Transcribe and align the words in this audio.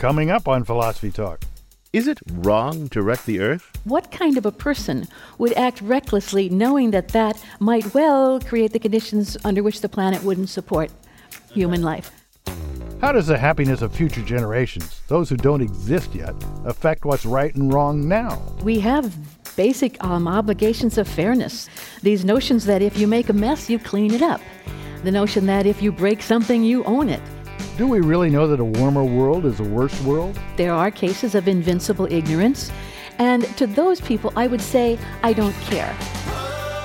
Coming 0.00 0.30
up 0.30 0.48
on 0.48 0.64
Philosophy 0.64 1.10
Talk. 1.10 1.44
Is 1.92 2.08
it 2.08 2.20
wrong 2.32 2.88
to 2.88 3.02
wreck 3.02 3.22
the 3.26 3.38
earth? 3.38 3.70
What 3.84 4.10
kind 4.10 4.38
of 4.38 4.46
a 4.46 4.50
person 4.50 5.06
would 5.36 5.52
act 5.58 5.82
recklessly 5.82 6.48
knowing 6.48 6.90
that 6.92 7.08
that 7.08 7.44
might 7.58 7.92
well 7.92 8.40
create 8.40 8.72
the 8.72 8.78
conditions 8.78 9.36
under 9.44 9.62
which 9.62 9.82
the 9.82 9.90
planet 9.90 10.22
wouldn't 10.22 10.48
support 10.48 10.90
human 11.52 11.82
life? 11.82 12.12
How 13.02 13.12
does 13.12 13.26
the 13.26 13.36
happiness 13.36 13.82
of 13.82 13.94
future 13.94 14.22
generations, 14.22 15.02
those 15.06 15.28
who 15.28 15.36
don't 15.36 15.60
exist 15.60 16.14
yet, 16.14 16.32
affect 16.64 17.04
what's 17.04 17.26
right 17.26 17.54
and 17.54 17.70
wrong 17.70 18.08
now? 18.08 18.40
We 18.62 18.80
have 18.80 19.14
basic 19.54 20.02
um, 20.02 20.26
obligations 20.26 20.96
of 20.96 21.08
fairness. 21.08 21.68
These 22.00 22.24
notions 22.24 22.64
that 22.64 22.80
if 22.80 22.96
you 22.96 23.06
make 23.06 23.28
a 23.28 23.34
mess, 23.34 23.68
you 23.68 23.78
clean 23.78 24.14
it 24.14 24.22
up. 24.22 24.40
The 25.04 25.10
notion 25.10 25.44
that 25.44 25.66
if 25.66 25.82
you 25.82 25.92
break 25.92 26.22
something, 26.22 26.64
you 26.64 26.84
own 26.84 27.10
it. 27.10 27.20
Do 27.76 27.86
we 27.86 28.00
really 28.00 28.30
know 28.30 28.46
that 28.46 28.60
a 28.60 28.64
warmer 28.64 29.04
world 29.04 29.46
is 29.46 29.60
a 29.60 29.64
worse 29.64 29.98
world? 30.02 30.38
There 30.56 30.72
are 30.72 30.90
cases 30.90 31.34
of 31.34 31.48
invincible 31.48 32.06
ignorance. 32.12 32.70
And 33.18 33.44
to 33.56 33.66
those 33.66 34.00
people, 34.00 34.32
I 34.36 34.46
would 34.46 34.60
say, 34.60 34.98
I 35.22 35.32
don't 35.32 35.54
care. 35.62 35.96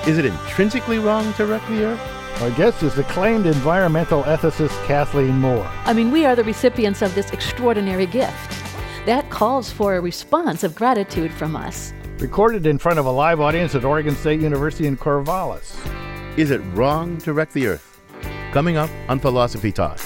Is 0.06 0.18
it 0.18 0.24
intrinsically 0.24 0.98
wrong 0.98 1.32
to 1.34 1.46
wreck 1.46 1.66
the 1.68 1.84
earth? 1.84 2.42
Our 2.42 2.50
guest 2.50 2.82
is 2.82 2.98
acclaimed 2.98 3.46
environmental 3.46 4.22
ethicist 4.24 4.84
Kathleen 4.86 5.38
Moore. 5.38 5.66
I 5.84 5.94
mean, 5.94 6.10
we 6.10 6.26
are 6.26 6.36
the 6.36 6.44
recipients 6.44 7.00
of 7.00 7.14
this 7.14 7.30
extraordinary 7.30 8.06
gift. 8.06 8.62
That 9.06 9.30
calls 9.30 9.70
for 9.70 9.96
a 9.96 10.00
response 10.00 10.62
of 10.62 10.74
gratitude 10.74 11.32
from 11.32 11.56
us. 11.56 11.94
Recorded 12.18 12.66
in 12.66 12.78
front 12.78 12.98
of 12.98 13.06
a 13.06 13.10
live 13.10 13.40
audience 13.40 13.74
at 13.74 13.84
Oregon 13.84 14.14
State 14.14 14.40
University 14.40 14.86
in 14.86 14.96
Corvallis. 14.96 15.76
Is 16.36 16.50
it 16.50 16.58
wrong 16.74 17.16
to 17.18 17.32
wreck 17.32 17.52
the 17.52 17.66
earth? 17.66 18.00
Coming 18.52 18.76
up 18.76 18.90
on 19.08 19.18
Philosophy 19.18 19.72
Talk. 19.72 19.98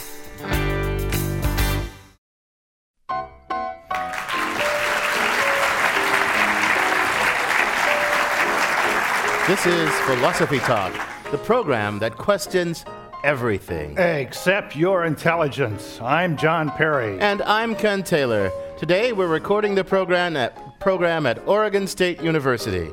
This 9.50 9.66
is 9.66 9.90
Philosophy 10.02 10.60
Talk, 10.60 10.92
the 11.32 11.38
program 11.38 11.98
that 11.98 12.16
questions 12.16 12.84
everything. 13.24 13.98
Except 13.98 14.76
your 14.76 15.04
intelligence. 15.04 16.00
I'm 16.00 16.36
John 16.36 16.70
Perry. 16.70 17.18
And 17.18 17.42
I'm 17.42 17.74
Ken 17.74 18.04
Taylor. 18.04 18.52
Today 18.78 19.12
we're 19.12 19.26
recording 19.26 19.74
the 19.74 19.82
program 19.82 20.36
at, 20.36 20.78
program 20.78 21.26
at 21.26 21.44
Oregon 21.48 21.88
State 21.88 22.22
University. 22.22 22.92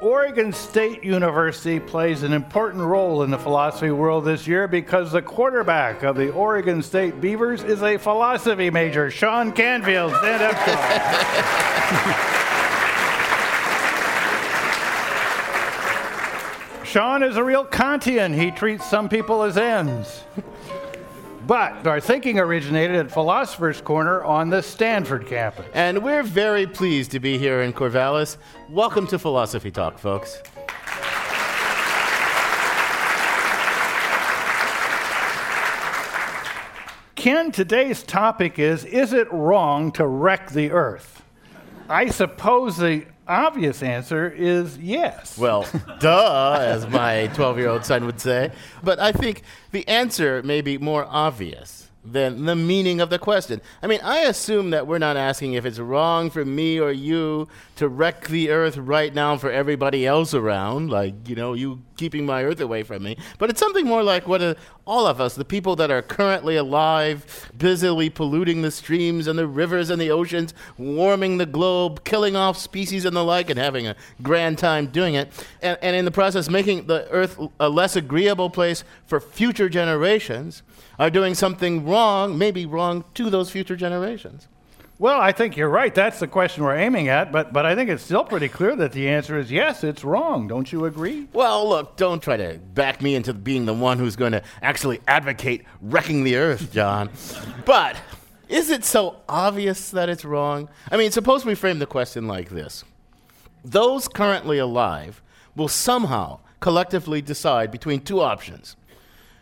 Oregon 0.00 0.54
State 0.54 1.04
University 1.04 1.78
plays 1.78 2.22
an 2.22 2.32
important 2.32 2.82
role 2.82 3.22
in 3.22 3.30
the 3.30 3.38
philosophy 3.38 3.90
world 3.90 4.24
this 4.24 4.46
year 4.46 4.66
because 4.66 5.12
the 5.12 5.20
quarterback 5.20 6.02
of 6.02 6.16
the 6.16 6.30
Oregon 6.32 6.82
State 6.82 7.20
Beavers 7.20 7.62
is 7.62 7.82
a 7.82 7.98
philosophy 7.98 8.70
major, 8.70 9.10
Sean 9.10 9.52
Canfield. 9.52 10.14
Stand 10.14 10.44
up, 10.44 10.56
Sean. 16.94 17.24
Is 17.24 17.36
a 17.36 17.42
real 17.42 17.64
Kantian. 17.64 18.32
He 18.32 18.52
treats 18.52 18.88
some 18.88 19.08
people 19.08 19.42
as 19.42 19.56
ends. 19.56 20.22
But 21.44 21.84
our 21.88 21.98
thinking 21.98 22.38
originated 22.38 22.94
at 22.94 23.10
Philosopher's 23.10 23.80
Corner 23.80 24.22
on 24.22 24.48
the 24.48 24.62
Stanford 24.62 25.26
campus. 25.26 25.66
And 25.74 26.04
we're 26.04 26.22
very 26.22 26.68
pleased 26.68 27.10
to 27.10 27.18
be 27.18 27.36
here 27.36 27.62
in 27.62 27.72
Corvallis. 27.72 28.36
Welcome 28.70 29.08
to 29.08 29.18
Philosophy 29.18 29.72
Talk, 29.72 29.98
folks. 29.98 30.40
Ken, 37.16 37.50
today's 37.50 38.04
topic 38.04 38.60
is 38.60 38.84
Is 38.84 39.12
it 39.12 39.26
wrong 39.32 39.90
to 39.94 40.06
wreck 40.06 40.50
the 40.50 40.70
earth? 40.70 41.24
I 41.88 42.08
suppose 42.10 42.76
the 42.76 43.06
obvious 43.26 43.82
answer 43.82 44.28
is 44.30 44.78
yes. 44.78 45.38
Well, 45.38 45.66
duh, 46.00 46.58
as 46.60 46.86
my 46.88 47.28
12 47.34 47.58
year 47.58 47.68
old 47.68 47.84
son 47.84 48.06
would 48.06 48.20
say. 48.20 48.50
But 48.82 48.98
I 48.98 49.12
think 49.12 49.42
the 49.72 49.86
answer 49.88 50.42
may 50.42 50.60
be 50.60 50.78
more 50.78 51.06
obvious 51.08 51.84
than 52.04 52.44
the 52.44 52.54
meaning 52.54 53.00
of 53.00 53.08
the 53.08 53.18
question. 53.18 53.60
I 53.82 53.86
mean, 53.86 54.00
I 54.02 54.20
assume 54.20 54.70
that 54.70 54.86
we're 54.86 54.98
not 54.98 55.16
asking 55.16 55.54
if 55.54 55.64
it's 55.64 55.78
wrong 55.78 56.28
for 56.28 56.44
me 56.44 56.78
or 56.78 56.92
you 56.92 57.48
to 57.76 57.88
wreck 57.88 58.28
the 58.28 58.50
earth 58.50 58.76
right 58.76 59.12
now 59.14 59.38
for 59.38 59.50
everybody 59.50 60.06
else 60.06 60.34
around, 60.34 60.90
like, 60.90 61.28
you 61.28 61.34
know, 61.34 61.54
you 61.54 61.82
keeping 61.96 62.26
my 62.26 62.44
earth 62.44 62.60
away 62.60 62.82
from 62.82 63.02
me. 63.02 63.16
But 63.38 63.48
it's 63.48 63.60
something 63.60 63.86
more 63.86 64.02
like 64.02 64.28
what 64.28 64.42
uh, 64.42 64.54
all 64.86 65.06
of 65.06 65.20
us, 65.20 65.34
the 65.34 65.44
people 65.44 65.76
that 65.76 65.90
are 65.90 66.02
currently 66.02 66.56
alive, 66.56 67.50
busily 67.56 68.10
polluting 68.10 68.62
the 68.62 68.70
streams 68.70 69.26
and 69.26 69.38
the 69.38 69.46
rivers 69.46 69.90
and 69.90 70.00
the 70.00 70.10
oceans, 70.10 70.52
warming 70.76 71.38
the 71.38 71.46
globe, 71.46 72.04
killing 72.04 72.36
off 72.36 72.58
species 72.58 73.04
and 73.04 73.16
the 73.16 73.24
like, 73.24 73.48
and 73.48 73.58
having 73.58 73.86
a 73.86 73.96
grand 74.22 74.58
time 74.58 74.86
doing 74.86 75.14
it, 75.14 75.32
and, 75.62 75.78
and 75.80 75.96
in 75.96 76.04
the 76.04 76.10
process 76.10 76.48
making 76.48 76.86
the 76.86 77.08
earth 77.10 77.38
a 77.60 77.68
less 77.68 77.96
agreeable 77.96 78.50
place 78.50 78.84
for 79.06 79.20
future 79.20 79.68
generations 79.68 80.62
are 80.98 81.10
doing 81.10 81.34
something 81.34 81.86
wrong, 81.86 82.36
maybe 82.36 82.66
wrong 82.66 83.04
to 83.14 83.30
those 83.30 83.50
future 83.50 83.76
generations? 83.76 84.48
Well, 85.04 85.20
I 85.20 85.32
think 85.32 85.58
you're 85.58 85.68
right. 85.68 85.94
That's 85.94 86.18
the 86.18 86.26
question 86.26 86.64
we're 86.64 86.76
aiming 86.76 87.08
at, 87.08 87.30
but, 87.30 87.52
but 87.52 87.66
I 87.66 87.74
think 87.74 87.90
it's 87.90 88.02
still 88.02 88.24
pretty 88.24 88.48
clear 88.48 88.74
that 88.76 88.92
the 88.92 89.06
answer 89.06 89.36
is 89.38 89.52
yes, 89.52 89.84
it's 89.84 90.02
wrong. 90.02 90.48
Don't 90.48 90.72
you 90.72 90.86
agree? 90.86 91.28
Well, 91.34 91.68
look, 91.68 91.98
don't 91.98 92.22
try 92.22 92.38
to 92.38 92.58
back 92.72 93.02
me 93.02 93.14
into 93.14 93.34
being 93.34 93.66
the 93.66 93.74
one 93.74 93.98
who's 93.98 94.16
going 94.16 94.32
to 94.32 94.42
actually 94.62 95.02
advocate 95.06 95.66
wrecking 95.82 96.24
the 96.24 96.36
earth, 96.36 96.72
John. 96.72 97.10
but 97.66 97.98
is 98.48 98.70
it 98.70 98.82
so 98.82 99.16
obvious 99.28 99.90
that 99.90 100.08
it's 100.08 100.24
wrong? 100.24 100.70
I 100.90 100.96
mean, 100.96 101.10
suppose 101.10 101.44
we 101.44 101.54
frame 101.54 101.80
the 101.80 101.86
question 101.86 102.26
like 102.26 102.48
this 102.48 102.82
Those 103.62 104.08
currently 104.08 104.56
alive 104.56 105.20
will 105.54 105.68
somehow 105.68 106.40
collectively 106.60 107.20
decide 107.20 107.70
between 107.70 108.00
two 108.00 108.22
options. 108.22 108.74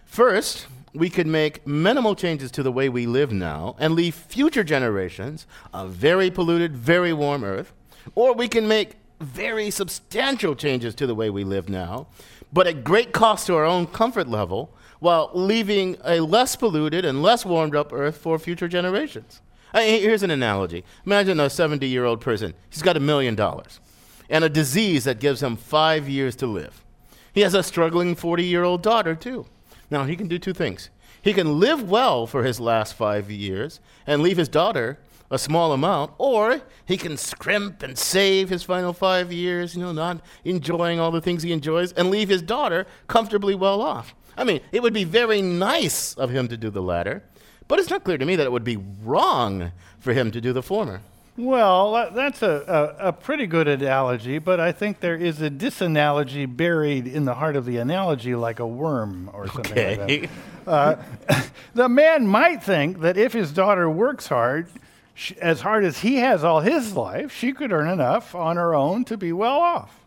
First, 0.06 0.66
we 0.94 1.08
could 1.08 1.26
make 1.26 1.66
minimal 1.66 2.14
changes 2.14 2.50
to 2.52 2.62
the 2.62 2.72
way 2.72 2.88
we 2.88 3.06
live 3.06 3.32
now 3.32 3.76
and 3.78 3.94
leave 3.94 4.14
future 4.14 4.64
generations 4.64 5.46
a 5.72 5.86
very 5.86 6.30
polluted, 6.30 6.76
very 6.76 7.12
warm 7.12 7.44
Earth, 7.44 7.72
or 8.14 8.34
we 8.34 8.48
can 8.48 8.68
make 8.68 8.96
very 9.20 9.70
substantial 9.70 10.54
changes 10.54 10.94
to 10.96 11.06
the 11.06 11.14
way 11.14 11.30
we 11.30 11.44
live 11.44 11.68
now, 11.68 12.06
but 12.52 12.66
at 12.66 12.84
great 12.84 13.12
cost 13.12 13.46
to 13.46 13.54
our 13.54 13.64
own 13.64 13.86
comfort 13.86 14.28
level, 14.28 14.74
while 14.98 15.30
leaving 15.32 15.96
a 16.04 16.20
less 16.20 16.54
polluted 16.54 17.04
and 17.04 17.22
less 17.22 17.44
warmed 17.44 17.74
up 17.74 17.92
Earth 17.92 18.16
for 18.16 18.38
future 18.38 18.68
generations. 18.68 19.40
Here's 19.74 20.22
an 20.22 20.30
analogy 20.30 20.84
Imagine 21.06 21.40
a 21.40 21.48
70 21.48 21.86
year 21.86 22.04
old 22.04 22.20
person, 22.20 22.54
he's 22.70 22.82
got 22.82 22.96
a 22.96 23.00
million 23.00 23.34
dollars 23.34 23.80
and 24.28 24.44
a 24.44 24.48
disease 24.48 25.04
that 25.04 25.20
gives 25.20 25.42
him 25.42 25.56
five 25.56 26.08
years 26.08 26.36
to 26.36 26.46
live. 26.46 26.84
He 27.32 27.42
has 27.42 27.54
a 27.54 27.62
struggling 27.62 28.14
40 28.14 28.44
year 28.44 28.64
old 28.64 28.82
daughter, 28.82 29.14
too. 29.14 29.46
Now, 29.92 30.04
he 30.04 30.16
can 30.16 30.26
do 30.26 30.38
two 30.38 30.54
things. 30.54 30.88
He 31.20 31.34
can 31.34 31.60
live 31.60 31.90
well 31.90 32.26
for 32.26 32.44
his 32.44 32.58
last 32.58 32.94
five 32.94 33.30
years 33.30 33.78
and 34.06 34.22
leave 34.22 34.38
his 34.38 34.48
daughter 34.48 34.98
a 35.30 35.38
small 35.38 35.70
amount, 35.72 36.12
or 36.16 36.62
he 36.86 36.96
can 36.96 37.18
scrimp 37.18 37.82
and 37.82 37.98
save 37.98 38.48
his 38.48 38.62
final 38.62 38.94
five 38.94 39.30
years, 39.30 39.74
you 39.74 39.82
know, 39.82 39.92
not 39.92 40.22
enjoying 40.44 40.98
all 40.98 41.10
the 41.10 41.20
things 41.20 41.42
he 41.42 41.52
enjoys, 41.52 41.92
and 41.92 42.10
leave 42.10 42.30
his 42.30 42.40
daughter 42.40 42.86
comfortably 43.06 43.54
well 43.54 43.82
off. 43.82 44.14
I 44.34 44.44
mean, 44.44 44.62
it 44.72 44.82
would 44.82 44.94
be 44.94 45.04
very 45.04 45.42
nice 45.42 46.14
of 46.14 46.30
him 46.30 46.48
to 46.48 46.56
do 46.56 46.70
the 46.70 46.82
latter, 46.82 47.22
but 47.68 47.78
it's 47.78 47.90
not 47.90 48.02
clear 48.02 48.16
to 48.16 48.24
me 48.24 48.34
that 48.36 48.46
it 48.46 48.52
would 48.52 48.64
be 48.64 48.78
wrong 49.02 49.72
for 49.98 50.14
him 50.14 50.30
to 50.30 50.40
do 50.40 50.54
the 50.54 50.62
former. 50.62 51.02
Well, 51.36 52.10
that's 52.14 52.42
a, 52.42 52.94
a, 53.00 53.08
a, 53.08 53.12
pretty 53.12 53.46
good 53.46 53.66
analogy, 53.66 54.38
but 54.38 54.60
I 54.60 54.70
think 54.70 55.00
there 55.00 55.16
is 55.16 55.40
a 55.40 55.48
disanalogy 55.48 56.46
buried 56.46 57.06
in 57.06 57.24
the 57.24 57.34
heart 57.34 57.56
of 57.56 57.64
the 57.64 57.78
analogy, 57.78 58.34
like 58.34 58.60
a 58.60 58.66
worm 58.66 59.30
or 59.32 59.48
something 59.48 59.72
okay. 59.72 59.96
like 59.96 60.30
that. 60.66 60.70
Uh, 60.70 61.02
the 61.74 61.88
man 61.88 62.26
might 62.26 62.62
think 62.62 63.00
that 63.00 63.16
if 63.16 63.32
his 63.32 63.50
daughter 63.50 63.88
works 63.88 64.26
hard, 64.26 64.68
she, 65.14 65.34
as 65.38 65.62
hard 65.62 65.84
as 65.84 66.00
he 66.00 66.16
has 66.16 66.44
all 66.44 66.60
his 66.60 66.94
life, 66.94 67.32
she 67.32 67.52
could 67.52 67.72
earn 67.72 67.88
enough 67.88 68.34
on 68.34 68.56
her 68.56 68.74
own 68.74 69.04
to 69.06 69.16
be 69.16 69.32
well 69.32 69.58
off. 69.58 70.00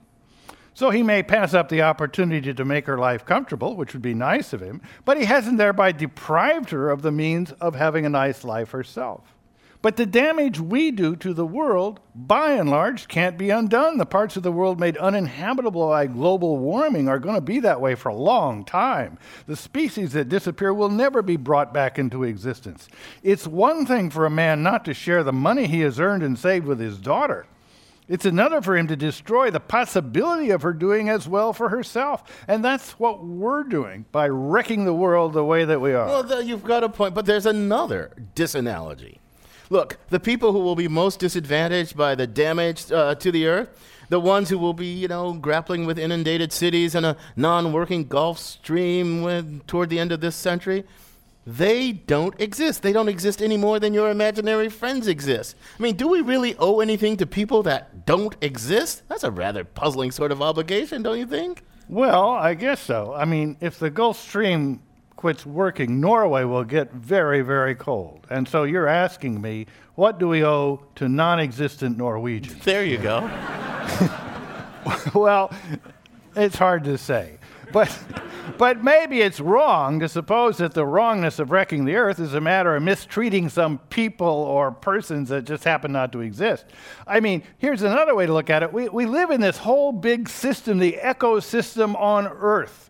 So 0.75 0.91
he 0.91 1.01
may 1.01 1.23
pass 1.23 1.55
up 1.55 1.69
the 1.69 1.81
opportunity 1.81 2.53
to 2.53 2.65
make 2.65 2.85
her 2.85 2.99
life 2.99 3.25
comfortable, 3.25 3.75
which 3.75 3.93
would 3.93 4.01
be 4.01 4.13
nice 4.13 4.53
of 4.53 4.61
him, 4.61 4.81
but 5.05 5.17
he 5.17 5.25
hasn't 5.25 5.57
thereby 5.57 5.91
deprived 5.91 6.69
her 6.69 6.91
of 6.91 7.01
the 7.01 7.11
means 7.11 7.51
of 7.53 7.73
having 7.73 8.05
a 8.05 8.09
nice 8.09 8.43
life 8.43 8.71
herself. 8.71 9.34
But 9.85 9.97
the 9.97 10.07
damage 10.07 10.59
we 10.59 10.89
do 10.89 11.15
to 11.17 11.31
the 11.31 11.45
world, 11.45 11.99
by 12.15 12.53
and 12.53 12.67
large, 12.71 13.07
can't 13.07 13.37
be 13.37 13.51
undone. 13.51 13.99
The 13.99 14.07
parts 14.07 14.35
of 14.35 14.41
the 14.41 14.51
world 14.51 14.79
made 14.79 14.97
uninhabitable 14.97 15.89
by 15.89 16.07
global 16.07 16.57
warming 16.57 17.07
are 17.07 17.19
going 17.19 17.35
to 17.35 17.39
be 17.39 17.59
that 17.59 17.79
way 17.79 17.93
for 17.93 18.09
a 18.09 18.15
long 18.15 18.65
time. 18.65 19.19
The 19.45 19.55
species 19.55 20.13
that 20.13 20.27
disappear 20.27 20.73
will 20.73 20.89
never 20.89 21.21
be 21.21 21.35
brought 21.37 21.71
back 21.71 21.99
into 21.99 22.23
existence. 22.23 22.89
It's 23.21 23.45
one 23.45 23.85
thing 23.85 24.09
for 24.09 24.25
a 24.25 24.31
man 24.31 24.63
not 24.63 24.85
to 24.85 24.93
share 24.95 25.23
the 25.23 25.31
money 25.31 25.67
he 25.67 25.81
has 25.81 25.99
earned 25.99 26.23
and 26.23 26.39
saved 26.39 26.65
with 26.65 26.79
his 26.79 26.97
daughter. 26.97 27.45
It's 28.07 28.25
another 28.25 28.63
for 28.63 28.75
him 28.75 28.87
to 28.87 28.95
destroy 28.95 29.51
the 29.51 29.59
possibility 29.59 30.49
of 30.49 30.63
her 30.63 30.73
doing 30.73 31.09
as 31.09 31.27
well 31.27 31.53
for 31.53 31.69
herself. 31.69 32.23
And 32.47 32.65
that's 32.65 32.93
what 32.93 33.23
we're 33.23 33.63
doing 33.63 34.05
by 34.11 34.29
wrecking 34.29 34.85
the 34.85 34.95
world 34.95 35.33
the 35.33 35.45
way 35.45 35.63
that 35.63 35.79
we 35.79 35.93
are. 35.93 36.07
Well, 36.07 36.41
you've 36.41 36.63
got 36.63 36.83
a 36.83 36.89
point, 36.89 37.13
but 37.13 37.27
there's 37.27 37.45
another 37.45 38.13
disanalogy 38.33 39.19
Look, 39.69 39.97
the 40.09 40.19
people 40.19 40.51
who 40.51 40.59
will 40.59 40.75
be 40.75 40.87
most 40.87 41.19
disadvantaged 41.19 41.97
by 41.97 42.15
the 42.15 42.27
damage 42.27 42.91
uh, 42.91 43.15
to 43.15 43.31
the 43.31 43.47
earth, 43.47 43.69
the 44.09 44.19
ones 44.19 44.49
who 44.49 44.59
will 44.59 44.73
be, 44.73 44.85
you 44.85 45.07
know, 45.07 45.33
grappling 45.33 45.85
with 45.85 45.97
inundated 45.97 46.53
cities 46.53 46.93
and 46.93 47.05
a 47.05 47.17
non-working 47.35 48.07
Gulf 48.07 48.37
Stream 48.37 49.61
toward 49.65 49.89
the 49.89 49.99
end 49.99 50.11
of 50.11 50.21
this 50.21 50.35
century, 50.35 50.83
they 51.47 51.91
don't 51.91 52.39
exist. 52.39 52.81
They 52.81 52.93
don't 52.93 53.09
exist 53.09 53.41
any 53.41 53.57
more 53.57 53.79
than 53.79 53.93
your 53.93 54.09
imaginary 54.09 54.69
friends 54.69 55.07
exist. 55.07 55.55
I 55.79 55.83
mean, 55.83 55.95
do 55.95 56.07
we 56.07 56.21
really 56.21 56.55
owe 56.57 56.79
anything 56.79 57.17
to 57.17 57.25
people 57.25 57.63
that 57.63 58.05
don't 58.05 58.35
exist? 58.41 59.03
That's 59.07 59.23
a 59.23 59.31
rather 59.31 59.63
puzzling 59.63 60.11
sort 60.11 60.31
of 60.31 60.41
obligation, 60.41 61.03
don't 61.03 61.19
you 61.19 61.27
think? 61.27 61.63
Well, 61.87 62.31
I 62.31 62.55
guess 62.55 62.79
so. 62.81 63.13
I 63.13 63.25
mean, 63.25 63.57
if 63.61 63.77
the 63.77 63.91
Gulf 63.91 64.19
Stream 64.19 64.81
quits 65.25 65.43
working, 65.43 65.99
Norway 65.99 66.43
will 66.43 66.63
get 66.63 66.93
very, 66.93 67.41
very 67.41 67.73
cold. 67.73 68.27
And 68.29 68.47
so 68.47 68.61
you're 68.61 68.85
asking 68.85 69.41
me, 69.41 69.65
what 69.95 70.19
do 70.19 70.27
we 70.27 70.45
owe 70.45 70.85
to 70.97 71.09
non 71.09 71.39
existent 71.39 71.97
Norwegians? 71.97 72.63
There 72.63 72.85
you 72.85 72.99
go. 72.99 73.21
well, 75.15 75.51
it's 76.35 76.59
hard 76.59 76.83
to 76.83 76.99
say. 76.99 77.39
But 77.73 77.89
but 78.57 78.83
maybe 78.83 79.21
it's 79.21 79.39
wrong 79.39 79.99
to 79.99 80.09
suppose 80.09 80.57
that 80.57 80.73
the 80.73 80.85
wrongness 80.85 81.39
of 81.39 81.51
wrecking 81.51 81.85
the 81.85 81.95
earth 81.95 82.19
is 82.19 82.33
a 82.33 82.41
matter 82.41 82.75
of 82.75 82.83
mistreating 82.83 83.49
some 83.49 83.79
people 83.89 84.27
or 84.27 84.71
persons 84.71 85.29
that 85.29 85.45
just 85.45 85.63
happen 85.63 85.91
not 85.91 86.11
to 86.11 86.21
exist. 86.21 86.65
I 87.07 87.19
mean, 87.19 87.43
here's 87.57 87.81
another 87.81 88.15
way 88.15 88.25
to 88.25 88.33
look 88.33 88.49
at 88.49 88.63
it. 88.63 88.71
We, 88.71 88.89
we 88.89 89.05
live 89.05 89.31
in 89.31 89.41
this 89.41 89.57
whole 89.57 89.91
big 89.91 90.29
system, 90.29 90.79
the 90.79 90.97
ecosystem 91.03 91.95
on 91.99 92.27
earth. 92.27 92.89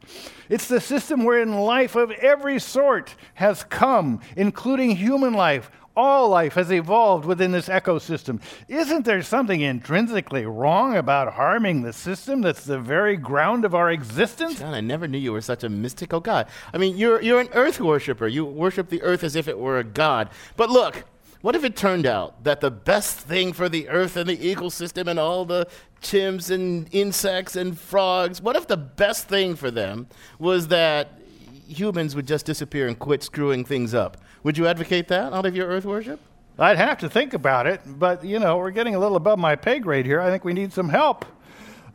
It's 0.49 0.67
the 0.67 0.79
system 0.79 1.23
wherein 1.23 1.53
life 1.53 1.95
of 1.95 2.11
every 2.11 2.59
sort 2.59 3.15
has 3.35 3.63
come, 3.63 4.21
including 4.35 4.95
human 4.95 5.33
life, 5.33 5.71
all 5.95 6.29
life 6.29 6.53
has 6.53 6.71
evolved 6.71 7.25
within 7.25 7.51
this 7.51 7.69
ecosystem. 7.69 8.41
Isn't 8.67 9.05
there 9.05 9.21
something 9.21 9.61
intrinsically 9.61 10.45
wrong 10.45 10.97
about 10.97 11.33
harming 11.33 11.81
the 11.81 11.93
system 11.93 12.41
that's 12.41 12.65
the 12.65 12.79
very 12.79 13.17
ground 13.17 13.65
of 13.65 13.73
our 13.73 13.89
existence? 13.91 14.59
John, 14.59 14.73
I 14.73 14.81
never 14.81 15.07
knew 15.07 15.17
you 15.17 15.31
were 15.31 15.41
such 15.41 15.63
a 15.63 15.69
mystical 15.69 16.19
guy. 16.19 16.45
I 16.73 16.77
mean, 16.77 16.97
you're, 16.97 17.21
you're 17.21 17.39
an 17.39 17.49
earth 17.53 17.79
worshiper. 17.79 18.27
You 18.27 18.45
worship 18.45 18.89
the 18.89 19.01
earth 19.01 19.23
as 19.23 19.35
if 19.35 19.47
it 19.47 19.57
were 19.57 19.79
a 19.79 19.83
god. 19.83 20.29
But 20.57 20.69
look, 20.69 21.05
what 21.41 21.55
if 21.55 21.63
it 21.63 21.75
turned 21.75 22.07
out 22.07 22.43
that 22.43 22.59
the 22.59 22.71
best 22.71 23.19
thing 23.19 23.53
for 23.53 23.69
the 23.69 23.87
earth 23.89 24.17
and 24.17 24.27
the 24.27 24.37
ecosystem 24.37 25.07
and 25.07 25.19
all 25.19 25.45
the 25.45 25.67
chimps 26.01 26.49
and 26.49 26.87
insects 26.91 27.55
and 27.55 27.79
frogs, 27.79 28.41
what 28.41 28.55
if 28.55 28.67
the 28.67 28.77
best 28.77 29.27
thing 29.27 29.55
for 29.55 29.69
them 29.69 30.07
was 30.39 30.69
that 30.69 31.19
humans 31.67 32.15
would 32.15 32.27
just 32.27 32.47
disappear 32.47 32.87
and 32.87 32.97
quit 32.97 33.21
screwing 33.21 33.63
things 33.63 33.93
up? 33.93 34.17
Would 34.45 34.59
you 34.59 34.67
advocate 34.67 35.07
that 35.07 35.33
out 35.33 35.47
of 35.47 35.55
your 35.55 35.65
earth 35.65 35.85
worship? 35.85 36.19
I'd 36.59 36.77
have 36.77 36.99
to 36.99 37.09
think 37.09 37.33
about 37.33 37.65
it, 37.65 37.81
but 37.83 38.23
you 38.23 38.37
know, 38.37 38.57
we're 38.57 38.69
getting 38.69 38.93
a 38.93 38.99
little 38.99 39.17
above 39.17 39.39
my 39.39 39.55
pay 39.55 39.79
grade 39.79 40.05
here. 40.05 40.21
I 40.21 40.29
think 40.29 40.45
we 40.45 40.53
need 40.53 40.71
some 40.71 40.87
help. 40.87 41.25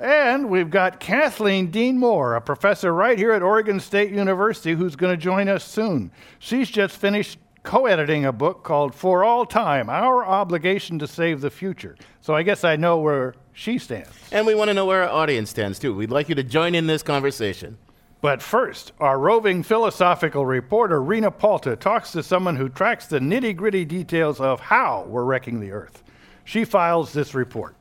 And 0.00 0.50
we've 0.50 0.69
got 0.69 0.99
Kathleen 0.99 1.70
Dean 1.70 1.97
Moore, 1.97 2.35
a 2.35 2.41
professor 2.41 2.93
right 2.93 3.17
here 3.17 3.31
at 3.31 3.43
Oregon 3.43 3.79
State 3.79 4.11
University, 4.11 4.75
who's 4.75 4.97
going 4.97 5.12
to 5.12 5.17
join 5.17 5.49
us 5.49 5.62
soon. 5.62 6.11
She's 6.41 6.69
just 6.69 6.97
finished 6.97 7.38
co 7.62 7.87
editing 7.87 8.25
a 8.25 8.32
book 8.32 8.64
called 8.64 8.97
For 8.97 9.23
All 9.23 9.47
Time 9.47 9.88
Our 9.88 10.26
Obligation 10.26 10.99
to 10.99 11.06
Save 11.06 11.43
the 11.43 11.50
Future. 11.50 11.97
So 12.20 12.35
I 12.35 12.43
guess 12.43 12.64
I 12.64 12.75
know 12.75 12.99
where 12.99 13.37
she 13.52 13.79
stands. 13.79 14.11
And 14.32 14.44
we 14.44 14.56
want 14.56 14.70
to 14.70 14.75
know 14.75 14.87
where 14.87 15.05
our 15.05 15.08
audience 15.08 15.50
stands, 15.50 15.79
too. 15.79 15.94
We'd 15.94 16.11
like 16.11 16.29
you 16.29 16.35
to 16.35 16.43
join 16.43 16.75
in 16.75 16.88
this 16.88 17.05
conversation. 17.05 17.79
But 18.22 18.43
first, 18.43 18.93
our 19.00 19.19
roving 19.19 19.62
philosophical 19.62 20.44
reporter, 20.44 21.02
Rena 21.02 21.31
Palta, 21.31 21.78
talks 21.78 22.12
to 22.12 22.22
someone 22.22 22.56
who 22.56 22.69
tracks 22.69 23.06
the 23.06 23.19
nitty 23.19 23.56
gritty 23.56 23.87
details 23.87 24.40
of 24.40 24.61
how 24.61 25.06
we're 25.08 25.25
wrecking 25.25 25.58
the 25.58 25.72
Earth. 25.72 26.02
She 26.44 26.67
files 26.67 27.14
this 27.14 27.34
report. 27.34 27.76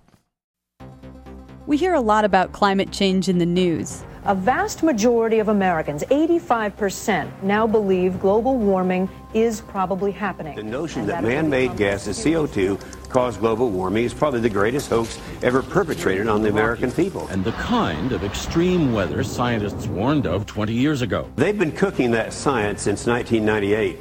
We 1.68 1.76
hear 1.76 1.94
a 1.94 2.02
lot 2.02 2.24
about 2.24 2.54
climate 2.54 2.92
change 2.92 3.28
in 3.28 3.38
the 3.38 3.46
news. 3.46 4.06
A 4.26 4.34
vast 4.34 4.82
majority 4.82 5.40
of 5.40 5.50
Americans, 5.50 6.04
85%, 6.04 7.30
now 7.44 7.68
believe 7.68 8.20
global 8.20 8.58
warming 8.58 9.10
is 9.34 9.62
probably 9.62 10.12
happening. 10.12 10.56
The 10.56 10.64
notion 10.64 11.06
that 11.08 11.24
man 11.24 11.50
made 11.50 11.76
gases, 11.78 12.18
CO2, 12.18 12.82
cause 13.10 13.38
global 13.38 13.70
warming 13.70 14.06
is 14.06 14.14
probably 14.14 14.40
the 14.40 14.50
greatest 14.50 14.90
hoax 14.90 15.20
ever 15.42 15.62
perpetrated 15.62 16.28
on 16.28 16.42
the 16.42 16.50
American 16.50 16.92
people. 16.92 17.28
And 17.28 17.44
the 17.44 17.52
kind 17.54 18.12
of 18.12 18.24
extreme 18.24 18.94
weather 18.94 19.24
scientists 19.24 19.88
warned 19.88 20.28
of 20.28 20.46
20 20.46 20.74
years 20.74 21.02
ago. 21.02 21.30
They've 21.36 21.58
been 21.58 21.72
cooking 21.72 22.12
that 22.12 22.34
science 22.34 22.82
since 22.84 23.06
1998. 23.06 24.00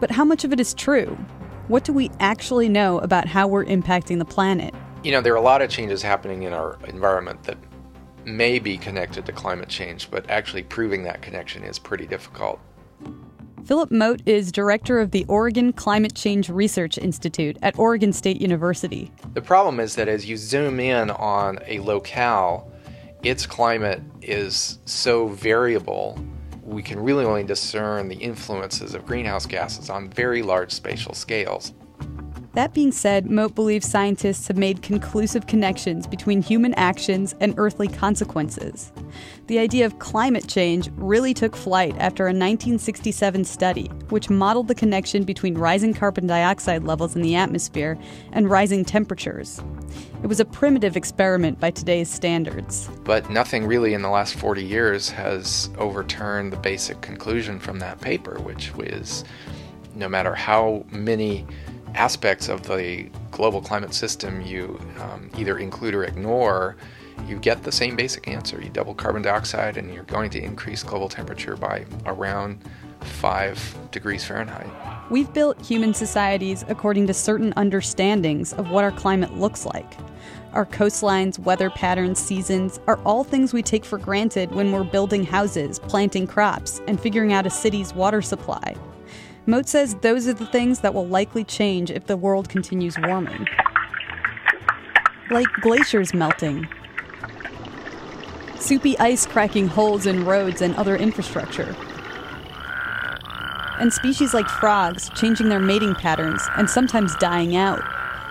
But 0.00 0.10
how 0.10 0.24
much 0.24 0.44
of 0.44 0.52
it 0.52 0.60
is 0.60 0.74
true? 0.74 1.18
What 1.68 1.84
do 1.84 1.92
we 1.92 2.10
actually 2.20 2.68
know 2.68 2.98
about 2.98 3.26
how 3.26 3.46
we're 3.46 3.64
impacting 3.64 4.18
the 4.18 4.24
planet? 4.24 4.74
You 5.02 5.12
know, 5.12 5.20
there 5.20 5.32
are 5.32 5.36
a 5.36 5.42
lot 5.42 5.62
of 5.62 5.70
changes 5.70 6.02
happening 6.02 6.44
in 6.44 6.52
our 6.52 6.78
environment 6.86 7.42
that 7.44 7.58
may 8.24 8.58
be 8.58 8.76
connected 8.76 9.26
to 9.26 9.32
climate 9.32 9.68
change, 9.68 10.10
but 10.10 10.28
actually 10.30 10.62
proving 10.62 11.02
that 11.04 11.22
connection 11.22 11.62
is 11.62 11.78
pretty 11.78 12.06
difficult. 12.06 12.60
Philip 13.64 13.90
Mote 13.90 14.20
is 14.26 14.52
director 14.52 15.00
of 15.00 15.10
the 15.10 15.24
Oregon 15.26 15.72
Climate 15.72 16.14
Change 16.14 16.50
Research 16.50 16.98
Institute 16.98 17.56
at 17.62 17.78
Oregon 17.78 18.12
State 18.12 18.38
University. 18.38 19.10
The 19.32 19.40
problem 19.40 19.80
is 19.80 19.94
that 19.94 20.06
as 20.06 20.26
you 20.26 20.36
zoom 20.36 20.80
in 20.80 21.10
on 21.10 21.58
a 21.66 21.78
locale, 21.78 22.70
its 23.22 23.46
climate 23.46 24.02
is 24.20 24.80
so 24.84 25.28
variable, 25.28 26.22
we 26.62 26.82
can 26.82 27.00
really 27.00 27.24
only 27.24 27.42
discern 27.42 28.08
the 28.08 28.16
influences 28.16 28.94
of 28.94 29.06
greenhouse 29.06 29.46
gases 29.46 29.88
on 29.88 30.10
very 30.10 30.42
large 30.42 30.70
spatial 30.70 31.14
scales. 31.14 31.72
That 32.52 32.74
being 32.74 32.92
said, 32.92 33.30
Mote 33.30 33.54
believes 33.54 33.88
scientists 33.88 34.46
have 34.48 34.58
made 34.58 34.82
conclusive 34.82 35.46
connections 35.46 36.06
between 36.06 36.42
human 36.42 36.74
actions 36.74 37.34
and 37.40 37.54
earthly 37.56 37.88
consequences. 37.88 38.92
The 39.46 39.58
idea 39.58 39.84
of 39.84 39.98
climate 39.98 40.48
change 40.48 40.90
really 40.96 41.34
took 41.34 41.54
flight 41.54 41.94
after 41.98 42.24
a 42.24 42.28
1967 42.28 43.44
study, 43.44 43.86
which 44.08 44.30
modeled 44.30 44.68
the 44.68 44.74
connection 44.74 45.24
between 45.24 45.58
rising 45.58 45.94
carbon 45.94 46.26
dioxide 46.26 46.84
levels 46.84 47.14
in 47.14 47.22
the 47.22 47.34
atmosphere 47.34 47.98
and 48.32 48.50
rising 48.50 48.84
temperatures. 48.84 49.60
It 50.22 50.26
was 50.26 50.40
a 50.40 50.44
primitive 50.44 50.96
experiment 50.96 51.60
by 51.60 51.70
today's 51.70 52.10
standards. 52.10 52.88
But 53.04 53.28
nothing 53.28 53.66
really 53.66 53.94
in 53.94 54.02
the 54.02 54.08
last 54.08 54.34
40 54.36 54.64
years 54.64 55.10
has 55.10 55.70
overturned 55.78 56.52
the 56.52 56.56
basic 56.56 57.00
conclusion 57.02 57.58
from 57.58 57.78
that 57.80 58.00
paper, 58.00 58.40
which 58.40 58.74
was 58.74 59.24
no 59.94 60.08
matter 60.08 60.34
how 60.34 60.84
many 60.90 61.46
aspects 61.94 62.48
of 62.48 62.62
the 62.64 63.08
global 63.30 63.60
climate 63.60 63.94
system 63.94 64.40
you 64.40 64.80
um, 65.00 65.30
either 65.38 65.58
include 65.58 65.94
or 65.94 66.04
ignore, 66.04 66.76
you 67.26 67.38
get 67.38 67.62
the 67.62 67.72
same 67.72 67.96
basic 67.96 68.28
answer. 68.28 68.60
You 68.60 68.70
double 68.70 68.94
carbon 68.94 69.22
dioxide, 69.22 69.76
and 69.76 69.92
you're 69.92 70.04
going 70.04 70.30
to 70.30 70.42
increase 70.42 70.82
global 70.82 71.08
temperature 71.08 71.56
by 71.56 71.86
around 72.06 72.60
5 73.00 73.88
degrees 73.90 74.24
Fahrenheit. 74.24 74.66
We've 75.10 75.32
built 75.32 75.60
human 75.64 75.94
societies 75.94 76.64
according 76.68 77.06
to 77.08 77.14
certain 77.14 77.52
understandings 77.56 78.52
of 78.54 78.70
what 78.70 78.84
our 78.84 78.92
climate 78.92 79.34
looks 79.34 79.66
like. 79.66 79.94
Our 80.52 80.64
coastlines, 80.64 81.38
weather 81.38 81.70
patterns, 81.70 82.18
seasons 82.18 82.78
are 82.86 82.98
all 83.04 83.24
things 83.24 83.52
we 83.52 83.62
take 83.62 83.84
for 83.84 83.98
granted 83.98 84.52
when 84.52 84.70
we're 84.70 84.84
building 84.84 85.24
houses, 85.24 85.78
planting 85.78 86.26
crops, 86.26 86.80
and 86.86 87.00
figuring 87.00 87.32
out 87.32 87.46
a 87.46 87.50
city's 87.50 87.92
water 87.92 88.22
supply. 88.22 88.76
Mote 89.46 89.68
says 89.68 89.96
those 89.96 90.28
are 90.28 90.32
the 90.32 90.46
things 90.46 90.80
that 90.80 90.94
will 90.94 91.08
likely 91.08 91.44
change 91.44 91.90
if 91.90 92.06
the 92.06 92.16
world 92.16 92.48
continues 92.48 92.96
warming. 92.98 93.46
Like 95.30 95.48
glaciers 95.60 96.14
melting, 96.14 96.68
soupy 98.64 98.98
ice 98.98 99.26
cracking 99.26 99.68
holes 99.68 100.06
in 100.06 100.24
roads 100.24 100.62
and 100.62 100.74
other 100.76 100.96
infrastructure, 100.96 101.76
and 103.78 103.92
species 103.92 104.32
like 104.32 104.48
frogs 104.48 105.10
changing 105.10 105.50
their 105.50 105.60
mating 105.60 105.94
patterns 105.94 106.40
and 106.56 106.68
sometimes 106.70 107.14
dying 107.16 107.56
out. 107.56 107.82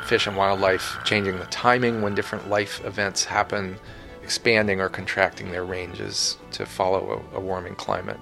Fish 0.06 0.26
and 0.26 0.36
wildlife 0.36 0.98
changing 1.04 1.38
the 1.38 1.46
timing 1.46 2.02
when 2.02 2.16
different 2.16 2.50
life 2.50 2.84
events 2.84 3.24
happen, 3.24 3.78
expanding 4.24 4.82
or 4.82 4.90
contracting 4.90 5.52
their 5.52 5.66
ranges 5.66 6.38
to 6.52 6.66
follow 6.66 7.24
a, 7.34 7.38
a 7.38 7.40
warming 7.40 7.76
climate. 7.76 8.20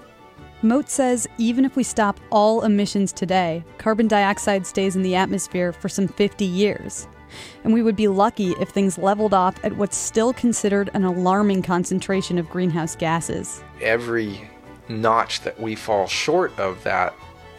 Mote 0.63 0.89
says 0.89 1.27
even 1.38 1.63
if 1.63 1.75
we 1.75 1.84
stop 1.84 2.20
all 2.30 2.63
emissions 2.63 3.13
today, 3.13 3.63
carbon 3.77 4.08
dioxide 4.08 4.68
stays 4.68 4.96
in 4.96 5.01
the 5.01 5.15
atmosphere 5.15 5.72
for 5.72 5.89
some 5.89 6.08
50 6.08 6.46
years. 6.46 7.08
And 7.63 7.73
we 7.73 7.81
would 7.81 7.95
be 7.95 8.07
lucky 8.07 8.51
if 8.59 8.69
things 8.69 8.97
leveled 8.97 9.33
off 9.33 9.63
at 9.63 9.75
what's 9.77 9.97
still 9.97 10.33
considered 10.33 10.89
an 10.93 11.03
alarming 11.03 11.61
concentration 11.61 12.38
of 12.38 12.50
greenhouse 12.50 12.95
gases. 12.95 13.63
Every 13.81 14.50
notch 14.89 15.41
that 15.41 15.59
we 15.59 15.75
fall 15.75 16.07
short 16.07 16.57
of 16.59 16.83
that 16.83 17.13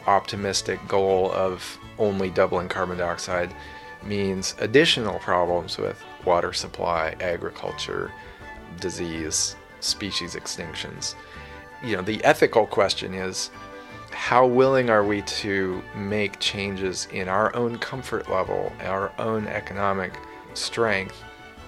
optimistic 0.07 0.81
goal 0.89 1.31
of 1.33 1.79
only 1.99 2.31
doubling 2.31 2.69
carbon 2.69 2.99
dioxide 2.99 3.55
means 4.05 4.55
additional 4.59 5.19
problems 5.21 5.79
with 5.79 6.03
water 6.25 6.53
supply, 6.53 7.15
agriculture, 7.21 8.13
disease, 8.81 9.57
species 9.81 10.35
extinctions 10.35 11.15
you 11.85 11.97
know, 11.97 12.03
the 12.03 12.23
ethical 12.25 12.67
question 12.67 13.15
is 13.15 13.51
how 14.15 14.47
willing 14.47 14.91
are 14.91 15.05
we 15.05 15.23
to 15.23 15.83
make 15.95 16.39
changes 16.39 17.09
in 17.13 17.29
our 17.29 17.55
own 17.55 17.79
comfort 17.79 18.31
level, 18.31 18.73
our 18.81 19.13
own 19.19 19.47
economic 19.47 20.13
strength 20.55 21.23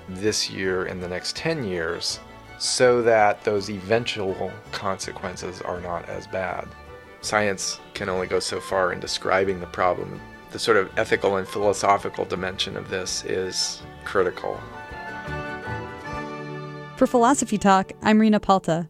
this 0.09 0.51
year 0.51 0.85
and 0.85 1.03
the 1.03 1.09
next 1.09 1.37
10 1.37 1.65
years 1.65 2.21
so 2.59 3.03
that 3.03 3.43
those 3.45 3.71
eventual 3.71 4.53
consequences 4.73 5.61
are 5.63 5.81
not 5.81 6.09
as 6.09 6.27
bad? 6.27 6.69
Science 7.21 7.81
can 7.95 8.09
only 8.09 8.27
go 8.27 8.39
so 8.39 8.61
far 8.61 8.93
in 8.93 9.01
describing 9.01 9.61
the 9.61 9.67
problem. 9.67 10.21
The 10.53 10.59
sort 10.59 10.77
of 10.77 10.91
ethical 10.99 11.37
and 11.37 11.49
philosophical 11.49 12.25
dimension 12.25 12.77
of 12.77 12.91
this 12.91 13.25
is 13.25 13.83
critical. 14.05 14.61
For 16.97 17.07
Philosophy 17.09 17.59
Talk, 17.59 17.93
I'm 18.03 18.21
Rena 18.21 18.39
Palta. 18.39 18.89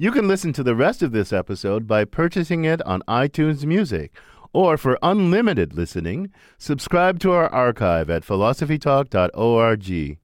You 0.00 0.10
can 0.12 0.26
listen 0.26 0.54
to 0.54 0.62
the 0.62 0.74
rest 0.74 1.02
of 1.02 1.12
this 1.12 1.30
episode 1.30 1.86
by 1.86 2.06
purchasing 2.06 2.64
it 2.64 2.80
on 2.86 3.02
iTunes 3.06 3.66
Music. 3.66 4.16
Or 4.54 4.78
for 4.78 4.98
unlimited 5.02 5.74
listening, 5.74 6.30
subscribe 6.56 7.18
to 7.18 7.32
our 7.32 7.52
archive 7.52 8.08
at 8.08 8.22
philosophytalk.org. 8.22 10.20